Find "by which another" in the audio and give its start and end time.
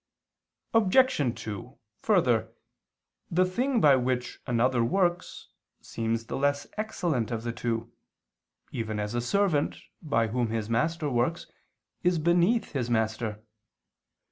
3.79-4.83